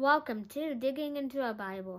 Welcome 0.00 0.44
to 0.50 0.76
Digging 0.76 1.16
into 1.16 1.44
a 1.44 1.52
Bible. 1.52 1.98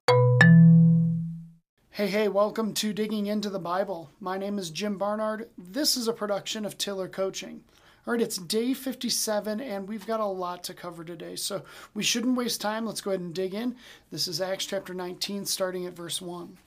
Hey, 1.90 2.08
hey, 2.08 2.30
welcome 2.30 2.74
to 2.76 2.94
Digging 2.94 3.26
into 3.26 3.50
the 3.50 3.60
Bible. 3.60 4.10
My 4.22 4.38
name 4.38 4.58
is 4.58 4.70
Jim 4.70 4.98
Barnard. 4.98 5.50
This 5.58 5.98
is 5.98 6.08
a 6.08 6.14
production 6.14 6.64
of 6.64 6.78
Tiller 6.78 7.10
Coaching. 7.10 7.62
All 8.08 8.14
right, 8.14 8.22
it's 8.22 8.38
day 8.38 8.74
57, 8.74 9.60
and 9.60 9.86
we've 9.86 10.08
got 10.08 10.22
a 10.22 10.26
lot 10.26 10.64
to 10.64 10.74
cover 10.74 11.04
today, 11.04 11.36
so 11.36 11.64
we 11.94 12.02
shouldn't 12.02 12.38
waste 12.38 12.62
time. 12.62 12.86
Let's 12.86 13.02
go 13.02 13.12
ahead 13.12 13.20
and 13.20 13.36
dig 13.36 13.54
in. 13.54 13.76
This 14.12 14.30
is 14.30 14.40
Acts 14.40 14.66
chapter 14.66 14.94
19, 14.94 15.44
starting 15.46 15.86
at 15.86 15.94
verse 15.94 16.22
1. 16.22 16.58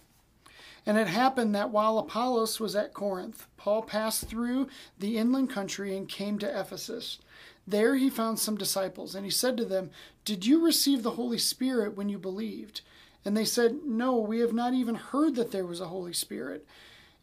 And 0.84 0.98
it 0.98 1.06
happened 1.06 1.54
that 1.54 1.70
while 1.70 1.98
Apollos 1.98 2.58
was 2.58 2.74
at 2.74 2.92
Corinth, 2.92 3.46
Paul 3.56 3.82
passed 3.82 4.26
through 4.26 4.68
the 4.98 5.16
inland 5.16 5.50
country 5.50 5.96
and 5.96 6.08
came 6.08 6.38
to 6.40 6.60
Ephesus. 6.60 7.18
There 7.66 7.94
he 7.94 8.10
found 8.10 8.40
some 8.40 8.56
disciples, 8.56 9.14
and 9.14 9.24
he 9.24 9.30
said 9.30 9.56
to 9.58 9.64
them, 9.64 9.90
Did 10.24 10.44
you 10.44 10.64
receive 10.64 11.02
the 11.02 11.12
Holy 11.12 11.38
Spirit 11.38 11.96
when 11.96 12.08
you 12.08 12.18
believed? 12.18 12.80
And 13.24 13.36
they 13.36 13.44
said, 13.44 13.80
No, 13.84 14.18
we 14.18 14.40
have 14.40 14.52
not 14.52 14.74
even 14.74 14.96
heard 14.96 15.36
that 15.36 15.52
there 15.52 15.66
was 15.66 15.80
a 15.80 15.88
Holy 15.88 16.12
Spirit. 16.12 16.66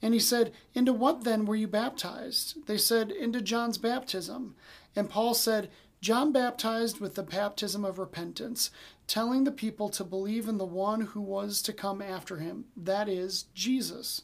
And 0.02 0.14
he 0.14 0.20
said, 0.20 0.54
Into 0.74 0.94
what 0.94 1.26
then 1.26 1.46
were 1.46 1.58
you 1.58 1.68
baptized? 1.68 2.66
They 2.68 2.78
said, 2.78 3.12
Into 3.12 3.42
John's 3.42 3.78
baptism. 3.78 4.56
And 4.96 5.10
Paul 5.10 5.34
said, 5.34 5.70
John 6.02 6.32
baptized 6.32 7.02
with 7.02 7.16
the 7.16 7.24
baptism 7.24 7.84
of 7.84 8.00
repentance, 8.00 8.72
telling 9.10 9.44
the 9.44 9.52
people 9.52 9.90
to 9.90 10.04
believe 10.04 10.48
in 10.48 10.58
the 10.58 10.66
one 10.66 11.02
who 11.02 11.20
was 11.20 11.62
to 11.64 11.74
come 11.74 12.02
after 12.02 12.38
him, 12.38 12.66
that 12.78 13.10
is, 13.10 13.46
Jesus. 13.54 14.22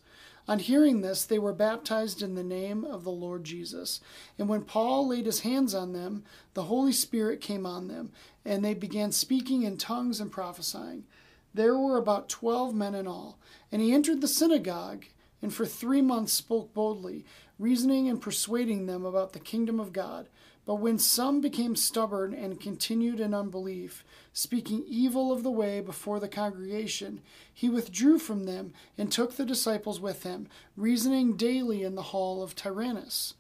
On 0.48 0.60
hearing 0.60 1.02
this, 1.02 1.26
they 1.26 1.40
were 1.40 1.54
baptized 1.54 2.22
in 2.22 2.36
the 2.36 2.44
name 2.44 2.86
of 2.86 3.04
the 3.04 3.12
Lord 3.12 3.44
Jesus. 3.44 4.00
And 4.38 4.48
when 4.48 4.62
Paul 4.62 5.08
laid 5.08 5.26
his 5.26 5.40
hands 5.40 5.74
on 5.74 5.94
them, 5.94 6.24
the 6.54 6.64
Holy 6.64 6.92
Spirit 6.92 7.42
came 7.42 7.66
on 7.66 7.88
them, 7.88 8.12
and 8.46 8.64
they 8.64 8.76
began 8.76 9.12
speaking 9.12 9.64
in 9.64 9.78
tongues 9.78 10.22
and 10.22 10.32
prophesying. 10.32 11.06
There 11.52 11.76
were 11.76 11.98
about 11.98 12.30
twelve 12.30 12.76
men 12.76 12.94
in 12.94 13.08
all. 13.08 13.40
And 13.72 13.82
he 13.82 13.92
entered 13.92 14.22
the 14.22 14.28
synagogue, 14.28 15.06
and 15.42 15.52
for 15.52 15.66
three 15.66 16.02
months 16.02 16.34
spoke 16.34 16.76
boldly, 16.76 17.26
reasoning 17.58 18.08
and 18.08 18.22
persuading 18.22 18.86
them 18.86 19.04
about 19.04 19.34
the 19.34 19.40
kingdom 19.40 19.80
of 19.80 19.94
God. 19.94 20.28
But 20.66 20.76
when 20.76 20.98
some 20.98 21.42
became 21.42 21.76
stubborn 21.76 22.34
and 22.34 22.60
continued 22.60 23.20
in 23.20 23.34
unbelief, 23.36 24.04
speaking 24.34 24.84
evil 24.88 25.32
of 25.32 25.44
the 25.44 25.52
way 25.52 25.80
before 25.80 26.20
the 26.20 26.28
congregation, 26.28 27.22
he 27.54 27.70
withdrew 27.70 28.18
from 28.18 28.46
them 28.46 28.74
and 28.98 29.12
took 29.12 29.36
the 29.36 29.46
disciples 29.46 30.00
with 30.00 30.24
him, 30.24 30.48
reasoning 30.76 31.38
daily 31.38 31.84
in 31.84 31.94
the 31.94 32.02
hall 32.02 32.42
of 32.42 32.56
Tyrannus. 32.56 33.36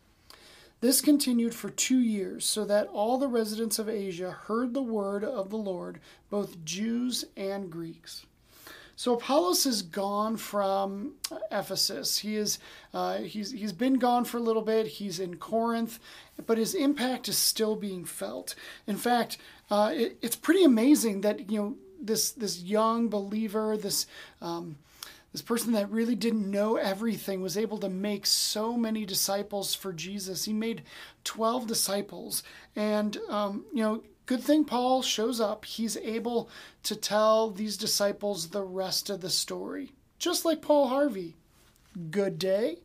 This 0.81 1.01
continued 1.01 1.55
for 1.55 1.69
two 1.69 1.99
years, 1.99 2.45
so 2.45 2.63
that 2.65 2.87
all 2.87 3.17
the 3.17 3.27
residents 3.27 3.79
of 3.79 3.89
Asia 3.89 4.29
heard 4.31 4.73
the 4.73 4.83
word 4.83 5.23
of 5.23 5.49
the 5.49 5.57
Lord, 5.57 5.99
both 6.29 6.63
Jews 6.63 7.25
and 7.35 7.71
Greeks. 7.71 8.27
So 8.95 9.13
Apollos 9.13 9.65
is 9.65 9.81
gone 9.81 10.37
from 10.37 11.13
Ephesus. 11.51 12.19
He 12.19 12.35
is 12.35 12.59
uh, 12.93 13.17
he's 13.17 13.51
he's 13.51 13.73
been 13.73 13.95
gone 13.95 14.25
for 14.25 14.37
a 14.37 14.41
little 14.41 14.61
bit. 14.61 14.87
He's 14.87 15.19
in 15.19 15.35
Corinth, 15.35 15.99
but 16.45 16.57
his 16.57 16.73
impact 16.73 17.27
is 17.27 17.37
still 17.37 17.75
being 17.75 18.05
felt. 18.05 18.55
In 18.87 18.95
fact, 18.95 19.37
uh, 19.69 19.91
it, 19.93 20.17
it's 20.21 20.35
pretty 20.35 20.63
amazing 20.63 21.21
that 21.21 21.49
you 21.49 21.59
know 21.59 21.75
this 22.01 22.31
this 22.31 22.61
young 22.61 23.09
believer, 23.09 23.75
this 23.75 24.07
um, 24.41 24.77
this 25.35 25.41
person 25.41 25.73
that 25.73 25.91
really 25.91 26.15
didn't 26.15 26.49
know 26.49 26.77
everything 26.77 27.41
was 27.41 27.57
able 27.57 27.77
to 27.79 27.89
make 27.89 28.25
so 28.25 28.77
many 28.77 29.05
disciples 29.05 29.75
for 29.75 29.91
Jesus. 29.91 30.45
He 30.45 30.53
made 30.53 30.83
12 31.25 31.67
disciples. 31.67 32.41
And, 32.73 33.17
um, 33.27 33.65
you 33.73 33.83
know, 33.83 34.03
Good 34.25 34.41
thing 34.41 34.65
Paul 34.65 35.01
shows 35.01 35.39
up. 35.39 35.65
He's 35.65 35.97
able 35.97 36.49
to 36.83 36.95
tell 36.95 37.51
these 37.51 37.77
disciples 37.77 38.49
the 38.49 38.63
rest 38.63 39.09
of 39.09 39.21
the 39.21 39.29
story, 39.29 39.91
just 40.17 40.45
like 40.45 40.61
Paul 40.61 40.87
Harvey. 40.87 41.35
Good 42.09 42.39
day. 42.39 42.79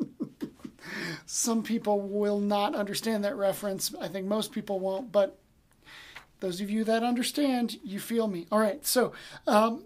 Some 1.26 1.62
people 1.62 2.00
will 2.00 2.40
not 2.40 2.74
understand 2.74 3.24
that 3.24 3.36
reference. 3.36 3.94
I 4.00 4.08
think 4.08 4.26
most 4.26 4.52
people 4.52 4.80
won't, 4.80 5.12
but 5.12 5.38
those 6.42 6.60
of 6.60 6.68
you 6.68 6.84
that 6.84 7.02
understand, 7.02 7.78
you 7.82 7.98
feel 7.98 8.28
me. 8.28 8.46
All 8.52 8.58
right, 8.58 8.84
so 8.84 9.12
um, 9.46 9.84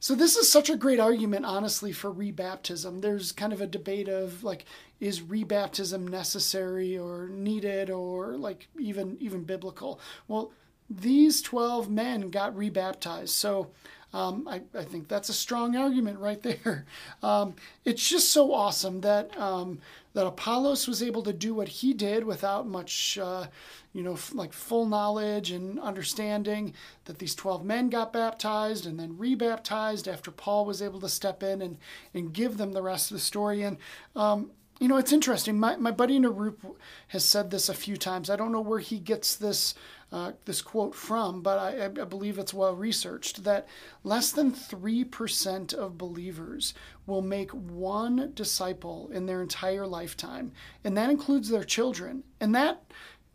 so 0.00 0.14
this 0.14 0.36
is 0.36 0.50
such 0.50 0.70
a 0.70 0.76
great 0.76 0.98
argument, 0.98 1.44
honestly, 1.44 1.92
for 1.92 2.12
rebaptism. 2.12 3.02
There's 3.02 3.30
kind 3.30 3.52
of 3.52 3.60
a 3.60 3.66
debate 3.66 4.08
of 4.08 4.42
like, 4.42 4.64
is 4.98 5.20
rebaptism 5.20 6.08
necessary 6.08 6.98
or 6.98 7.28
needed 7.28 7.90
or 7.90 8.36
like 8.36 8.66
even 8.78 9.16
even 9.20 9.44
biblical? 9.44 10.00
Well, 10.26 10.50
these 10.90 11.42
twelve 11.42 11.88
men 11.90 12.30
got 12.30 12.56
rebaptized, 12.56 13.34
so 13.34 13.70
um, 14.14 14.48
I, 14.48 14.62
I, 14.74 14.84
think 14.84 15.06
that's 15.06 15.28
a 15.28 15.34
strong 15.34 15.76
argument 15.76 16.18
right 16.18 16.42
there. 16.42 16.86
Um, 17.22 17.56
it's 17.84 18.08
just 18.08 18.30
so 18.30 18.54
awesome 18.54 19.00
that 19.00 19.36
um, 19.38 19.80
that 20.18 20.26
Apollos 20.26 20.88
was 20.88 21.00
able 21.00 21.22
to 21.22 21.32
do 21.32 21.54
what 21.54 21.68
he 21.68 21.94
did 21.94 22.24
without 22.24 22.66
much, 22.66 23.16
uh, 23.22 23.46
you 23.92 24.02
know, 24.02 24.14
f- 24.14 24.34
like 24.34 24.52
full 24.52 24.84
knowledge 24.84 25.52
and 25.52 25.78
understanding. 25.78 26.74
That 27.04 27.20
these 27.20 27.36
twelve 27.36 27.64
men 27.64 27.88
got 27.88 28.12
baptized 28.12 28.84
and 28.84 28.98
then 28.98 29.16
rebaptized 29.16 30.08
after 30.08 30.32
Paul 30.32 30.66
was 30.66 30.82
able 30.82 30.98
to 31.02 31.08
step 31.08 31.44
in 31.44 31.62
and 31.62 31.78
and 32.12 32.32
give 32.32 32.56
them 32.56 32.72
the 32.72 32.82
rest 32.82 33.12
of 33.12 33.16
the 33.16 33.20
story. 33.20 33.62
And 33.62 33.76
um, 34.16 34.50
you 34.80 34.86
know, 34.86 34.96
it's 34.96 35.12
interesting. 35.12 35.58
My, 35.58 35.76
my 35.76 35.90
buddy 35.90 36.20
Narup 36.20 36.76
has 37.08 37.24
said 37.24 37.50
this 37.50 37.68
a 37.68 37.74
few 37.74 37.96
times. 37.96 38.30
I 38.30 38.36
don't 38.36 38.52
know 38.52 38.60
where 38.60 38.78
he 38.78 38.98
gets 38.98 39.34
this 39.34 39.74
uh, 40.10 40.32
this 40.46 40.62
quote 40.62 40.94
from, 40.94 41.42
but 41.42 41.58
I, 41.58 41.84
I 41.84 42.04
believe 42.04 42.38
it's 42.38 42.54
well 42.54 42.74
researched 42.74 43.44
that 43.44 43.68
less 44.04 44.32
than 44.32 44.50
3% 44.50 45.74
of 45.74 45.98
believers 45.98 46.72
will 47.06 47.20
make 47.20 47.50
one 47.50 48.32
disciple 48.34 49.10
in 49.12 49.26
their 49.26 49.42
entire 49.42 49.86
lifetime, 49.86 50.52
and 50.82 50.96
that 50.96 51.10
includes 51.10 51.50
their 51.50 51.64
children. 51.64 52.24
And 52.40 52.54
that 52.54 52.84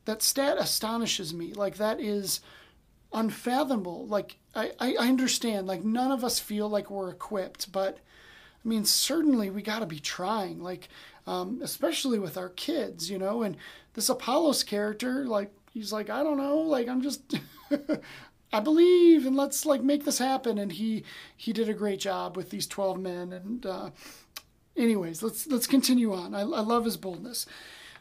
that 0.05 0.23
stat 0.23 0.57
astonishes 0.57 1.33
me. 1.33 1.53
Like 1.53 1.77
that 1.77 1.99
is 1.99 2.41
unfathomable. 3.13 4.07
Like 4.07 4.37
I, 4.55 4.71
I 4.79 4.95
understand, 4.97 5.67
like 5.67 5.83
none 5.83 6.11
of 6.11 6.23
us 6.23 6.39
feel 6.39 6.69
like 6.69 6.89
we're 6.89 7.09
equipped, 7.09 7.71
but 7.71 7.99
I 8.63 8.67
mean, 8.67 8.85
certainly 8.85 9.49
we 9.49 9.61
got 9.61 9.79
to 9.79 9.85
be 9.85 9.99
trying, 9.99 10.61
like, 10.61 10.87
um, 11.27 11.59
especially 11.61 12.19
with 12.19 12.37
our 12.37 12.49
kids, 12.49 13.09
you 13.09 13.17
know. 13.17 13.43
And 13.43 13.57
this 13.93 14.09
Apollos 14.09 14.63
character, 14.63 15.25
like, 15.25 15.51
he's 15.73 15.91
like, 15.91 16.09
I 16.09 16.23
don't 16.23 16.37
know, 16.37 16.57
like, 16.59 16.87
I'm 16.87 17.01
just, 17.01 17.21
I 18.53 18.59
believe, 18.59 19.25
and 19.25 19.35
let's 19.35 19.65
like 19.65 19.83
make 19.83 20.05
this 20.05 20.19
happen. 20.19 20.57
And 20.57 20.71
he 20.71 21.03
he 21.35 21.51
did 21.51 21.67
a 21.67 21.73
great 21.73 21.99
job 21.99 22.37
with 22.37 22.51
these 22.51 22.67
twelve 22.67 22.99
men. 22.99 23.33
And 23.33 23.65
uh, 23.65 23.89
anyways, 24.77 25.23
let's 25.23 25.47
let's 25.47 25.67
continue 25.67 26.13
on. 26.13 26.35
I, 26.35 26.41
I 26.41 26.61
love 26.61 26.85
his 26.85 26.97
boldness. 26.97 27.45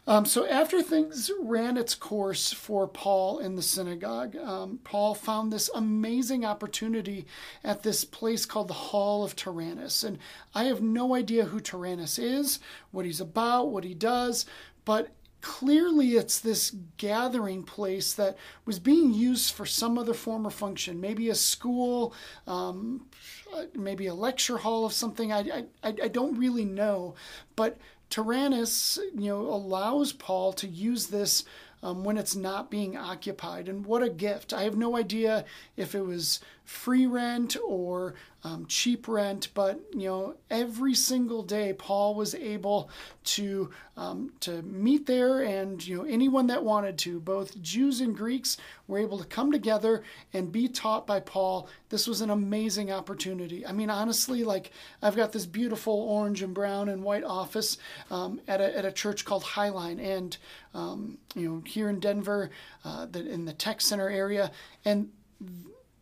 Um, 0.04 0.24
so 0.26 0.44
after 0.46 0.82
things 0.82 1.30
ran 1.40 1.76
its 1.76 1.94
course 1.94 2.52
for 2.52 2.88
Paul 2.88 3.38
in 3.38 3.54
the 3.54 3.62
synagogue, 3.62 4.34
um, 4.36 4.80
Paul 4.82 5.14
found 5.14 5.52
this 5.52 5.70
amazing 5.74 6.44
opportunity 6.44 7.24
at 7.62 7.84
this 7.84 8.04
place 8.04 8.44
called 8.44 8.66
the 8.66 8.74
Hall 8.74 9.22
of 9.22 9.36
Tyrannus. 9.36 10.02
And 10.02 10.18
I 10.54 10.64
have 10.64 10.82
no 10.82 11.14
idea 11.14 11.44
who 11.44 11.60
Tyrannus 11.60 12.18
is, 12.18 12.58
what 12.90 13.06
he's 13.06 13.20
about, 13.20 13.70
what 13.70 13.84
he 13.84 13.94
does, 13.94 14.44
but 14.84 15.10
clearly 15.40 16.12
it's 16.12 16.40
this 16.40 16.74
gathering 16.96 17.62
place 17.62 18.12
that 18.14 18.36
was 18.64 18.78
being 18.78 19.12
used 19.12 19.52
for 19.52 19.66
some 19.66 19.98
other 19.98 20.14
form 20.14 20.46
or 20.46 20.50
function, 20.50 21.00
maybe 21.00 21.28
a 21.28 21.34
school, 21.34 22.14
um, 22.48 23.06
maybe 23.74 24.06
a 24.06 24.14
lecture 24.14 24.58
hall 24.58 24.84
of 24.84 24.92
something. 24.92 25.32
I, 25.32 25.64
I, 25.82 25.94
I 26.02 26.08
don't 26.08 26.38
really 26.38 26.64
know, 26.64 27.14
but 27.54 27.76
Tyrannus, 28.12 28.98
you 29.14 29.28
know, 29.28 29.40
allows 29.40 30.12
Paul 30.12 30.52
to 30.54 30.68
use 30.68 31.06
this 31.06 31.44
um, 31.82 32.04
when 32.04 32.16
it's 32.16 32.36
not 32.36 32.70
being 32.70 32.96
occupied. 32.96 33.68
And 33.68 33.84
what 33.84 34.02
a 34.02 34.08
gift. 34.08 34.52
I 34.52 34.62
have 34.62 34.76
no 34.76 34.96
idea 34.96 35.44
if 35.76 35.94
it 35.94 36.04
was 36.04 36.40
free 36.64 37.06
rent 37.06 37.56
or 37.64 38.14
um, 38.44 38.66
cheap 38.66 39.06
rent, 39.06 39.48
but 39.54 39.80
you 39.92 40.08
know, 40.08 40.34
every 40.50 40.94
single 40.94 41.42
day 41.42 41.72
Paul 41.72 42.14
was 42.16 42.34
able 42.34 42.90
to 43.24 43.70
um, 43.96 44.32
to 44.40 44.62
meet 44.62 45.06
there, 45.06 45.42
and 45.42 45.86
you 45.86 45.98
know, 45.98 46.04
anyone 46.04 46.48
that 46.48 46.64
wanted 46.64 46.98
to, 46.98 47.20
both 47.20 47.60
Jews 47.62 48.00
and 48.00 48.16
Greeks, 48.16 48.56
were 48.88 48.98
able 48.98 49.18
to 49.18 49.24
come 49.24 49.52
together 49.52 50.02
and 50.32 50.50
be 50.50 50.66
taught 50.66 51.06
by 51.06 51.20
Paul. 51.20 51.68
This 51.88 52.08
was 52.08 52.20
an 52.20 52.30
amazing 52.30 52.90
opportunity. 52.90 53.64
I 53.64 53.72
mean, 53.72 53.90
honestly, 53.90 54.42
like 54.42 54.72
I've 55.02 55.14
got 55.14 55.30
this 55.30 55.46
beautiful 55.46 55.94
orange 55.94 56.42
and 56.42 56.54
brown 56.54 56.88
and 56.88 57.04
white 57.04 57.24
office 57.24 57.78
um, 58.10 58.40
at 58.48 58.60
a 58.60 58.76
at 58.76 58.84
a 58.84 58.92
church 58.92 59.24
called 59.24 59.44
Highline, 59.44 60.00
and 60.00 60.36
um, 60.74 61.18
you 61.34 61.48
know, 61.48 61.62
here 61.66 61.88
in 61.88 62.00
Denver, 62.00 62.50
uh, 62.84 63.06
in 63.14 63.44
the 63.44 63.52
tech 63.52 63.80
center 63.80 64.08
area, 64.08 64.50
and 64.84 65.10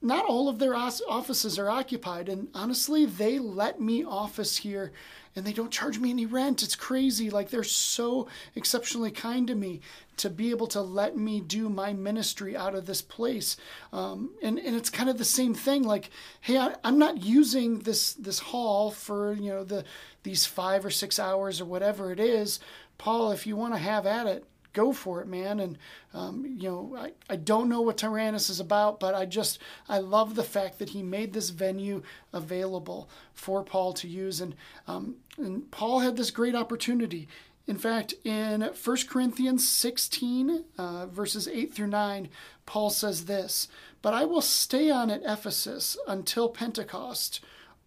not 0.03 0.25
all 0.25 0.49
of 0.49 0.59
their 0.59 0.75
offices 0.75 1.59
are 1.59 1.69
occupied. 1.69 2.29
And 2.29 2.49
honestly, 2.55 3.05
they 3.05 3.39
let 3.39 3.81
me 3.81 4.03
office 4.03 4.59
here 4.59 4.93
and 5.37 5.47
they 5.47 5.53
don't 5.53 5.71
charge 5.71 5.99
me 5.99 6.11
any 6.11 6.27
rent. 6.27 6.63
It's 6.63 6.75
crazy. 6.75 7.31
Like 7.31 7.51
they're 7.51 7.63
so 7.63 8.27
exceptionally 8.57 9.11
kind 9.11 9.47
to 9.47 9.55
me 9.55 9.81
to 10.17 10.29
be 10.29 10.51
able 10.51 10.67
to 10.69 10.81
let 10.81 11.17
me 11.17 11.41
do 11.41 11.69
my 11.69 11.93
ministry 11.93 12.57
out 12.57 12.75
of 12.75 12.87
this 12.87 13.03
place. 13.03 13.57
Um, 13.93 14.35
and, 14.43 14.59
and 14.59 14.75
it's 14.75 14.91
kind 14.91 15.09
of 15.09 15.19
the 15.19 15.25
same 15.25 15.55
thing. 15.55 15.83
Like, 15.83 16.11
hey, 16.41 16.59
I, 16.59 16.75
I'm 16.83 16.99
not 16.99 17.23
using 17.23 17.81
this 17.81 18.15
this 18.15 18.39
hall 18.39 18.91
for 18.91 19.35
you 19.35 19.51
know 19.51 19.65
the 19.65 19.85
these 20.23 20.47
five 20.47 20.85
or 20.85 20.91
six 20.91 21.19
hours 21.19 21.61
or 21.61 21.67
whatever 21.67 22.11
it 22.11 22.21
is. 22.21 22.59
Paul, 22.99 23.33
if 23.33 23.47
you 23.47 23.57
want 23.57 23.75
to 23.75 23.79
have 23.79 24.07
at 24.07 24.27
it, 24.27 24.45
go 24.73 24.93
for 24.93 25.21
it, 25.21 25.29
man. 25.29 25.61
And, 25.61 25.79
um, 26.15 26.45
you 26.47 26.69
know, 26.69 26.97
I, 26.97 27.13
I 27.29 27.37
don't 27.37 27.69
know 27.69 27.81
what 27.81 27.99
Tyrannus 27.99 28.51
is 28.51 28.61
about, 28.61 29.01
but 29.01 29.15
I 29.15 29.27
just, 29.27 29.59
I 29.89 29.99
love 29.99 30.35
the 30.35 30.43
fact 30.43 30.79
that 30.79 30.91
he 30.91 31.03
made 31.03 31.33
this 31.33 31.51
venue 31.51 32.03
available 32.33 33.09
for 33.35 33.63
Paul 33.63 33.93
to 33.95 34.09
use. 34.09 34.41
And, 34.41 34.55
um, 34.87 35.17
and 35.37 35.71
Paul 35.71 36.01
had 36.01 36.17
this 36.17 36.31
great 36.31 36.55
opportunity. 36.55 37.29
In 37.67 37.77
fact, 37.77 38.15
in 38.25 38.63
1 38.63 38.97
Corinthians 39.09 39.67
16, 39.67 40.65
uh, 40.77 41.07
verses 41.07 41.47
8 41.47 41.73
through 41.73 41.87
9, 41.87 42.29
Paul 42.67 42.91
says 42.91 43.27
this 43.27 43.69
But 44.03 44.15
I 44.15 44.25
will 44.25 44.41
stay 44.41 44.91
on 44.91 45.11
at 45.11 45.23
Ephesus 45.25 45.97
until 46.07 46.49
Pentecost, 46.49 47.41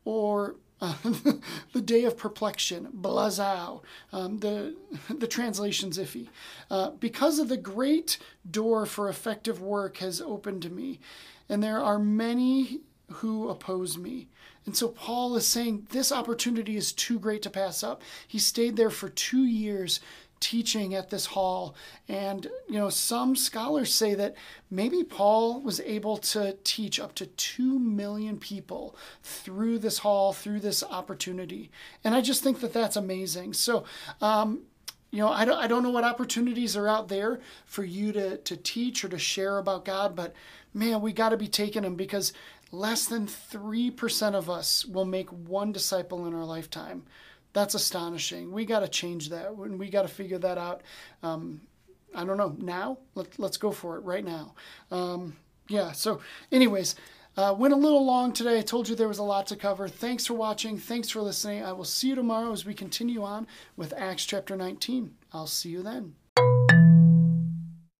or 0.05 0.55
the 1.73 1.81
day 1.81 2.03
of 2.03 2.17
perplexion, 2.17 2.89
blazao. 2.93 3.81
Um, 4.11 4.39
the 4.39 4.75
the 5.09 5.27
translation's 5.27 5.97
iffy. 5.97 6.27
Uh, 6.69 6.91
because 6.91 7.39
of 7.39 7.49
the 7.49 7.57
great 7.57 8.17
door 8.49 8.85
for 8.85 9.09
effective 9.09 9.61
work 9.61 9.97
has 9.97 10.21
opened 10.21 10.61
to 10.63 10.69
me, 10.69 10.99
and 11.47 11.63
there 11.63 11.81
are 11.81 11.99
many 11.99 12.81
who 13.11 13.49
oppose 13.49 13.97
me. 13.97 14.27
And 14.65 14.75
so 14.75 14.87
Paul 14.87 15.35
is 15.35 15.47
saying 15.47 15.87
this 15.91 16.11
opportunity 16.11 16.77
is 16.77 16.93
too 16.93 17.19
great 17.19 17.41
to 17.43 17.49
pass 17.49 17.83
up. 17.83 18.01
He 18.27 18.39
stayed 18.39 18.75
there 18.77 18.89
for 18.89 19.09
two 19.09 19.43
years 19.43 19.99
teaching 20.43 20.93
at 20.93 21.09
this 21.09 21.27
hall. 21.27 21.73
And, 22.09 22.47
you 22.67 22.77
know, 22.77 22.89
some 22.89 23.33
scholars 23.33 23.93
say 23.93 24.13
that 24.15 24.35
maybe 24.69 25.01
Paul 25.01 25.61
was 25.61 25.79
able 25.79 26.17
to 26.17 26.57
teach 26.65 26.99
up 26.99 27.15
to 27.15 27.25
2 27.25 27.79
million 27.79 28.37
people 28.37 28.97
through 29.23 29.79
this 29.79 29.99
hall, 29.99 30.33
through 30.33 30.59
this 30.59 30.83
opportunity. 30.83 31.71
And 32.03 32.13
I 32.13 32.19
just 32.19 32.43
think 32.43 32.59
that 32.59 32.73
that's 32.73 32.97
amazing. 32.97 33.53
So, 33.53 33.85
um, 34.21 34.63
you 35.11 35.19
know, 35.19 35.29
I 35.29 35.45
don't, 35.45 35.57
I 35.57 35.67
don't 35.67 35.83
know 35.83 35.91
what 35.91 36.03
opportunities 36.03 36.75
are 36.75 36.89
out 36.89 37.07
there 37.07 37.39
for 37.65 37.85
you 37.85 38.11
to, 38.11 38.37
to 38.37 38.57
teach 38.57 39.05
or 39.05 39.09
to 39.09 39.19
share 39.19 39.59
about 39.59 39.85
God, 39.85 40.13
but 40.13 40.33
man, 40.73 40.99
we 40.99 41.13
got 41.13 41.29
to 41.29 41.37
be 41.37 41.47
taking 41.47 41.83
them 41.83 41.95
because 41.95 42.33
less 42.71 43.05
than 43.05 43.27
3% 43.27 44.33
of 44.33 44.49
us 44.49 44.83
will 44.83 45.05
make 45.05 45.29
one 45.29 45.71
disciple 45.71 46.25
in 46.25 46.33
our 46.33 46.43
lifetime. 46.43 47.03
That's 47.53 47.75
astonishing. 47.75 48.51
We 48.51 48.65
got 48.65 48.79
to 48.79 48.87
change 48.87 49.29
that, 49.29 49.55
we 49.55 49.89
got 49.89 50.01
to 50.03 50.07
figure 50.07 50.39
that 50.39 50.57
out. 50.57 50.81
Um, 51.21 51.61
I 52.15 52.25
don't 52.25 52.37
know 52.37 52.55
now. 52.59 52.97
Let, 53.15 53.39
let's 53.39 53.57
go 53.57 53.71
for 53.71 53.97
it 53.97 54.01
right 54.01 54.23
now. 54.23 54.53
Um, 54.91 55.35
yeah. 55.67 55.91
So, 55.91 56.21
anyways, 56.51 56.95
uh, 57.35 57.55
went 57.57 57.73
a 57.73 57.77
little 57.77 58.05
long 58.05 58.33
today. 58.33 58.59
I 58.59 58.61
told 58.61 58.87
you 58.87 58.95
there 58.95 59.07
was 59.07 59.17
a 59.17 59.23
lot 59.23 59.47
to 59.47 59.55
cover. 59.55 59.87
Thanks 59.87 60.25
for 60.25 60.35
watching. 60.35 60.77
Thanks 60.77 61.09
for 61.09 61.21
listening. 61.21 61.63
I 61.63 61.73
will 61.73 61.85
see 61.85 62.09
you 62.09 62.15
tomorrow 62.15 62.51
as 62.51 62.65
we 62.65 62.73
continue 62.73 63.23
on 63.23 63.47
with 63.75 63.93
Acts 63.97 64.25
chapter 64.25 64.55
19. 64.55 65.15
I'll 65.31 65.47
see 65.47 65.69
you 65.69 65.81
then. 65.81 66.15